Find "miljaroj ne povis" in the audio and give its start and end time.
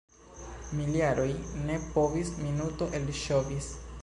0.79-2.33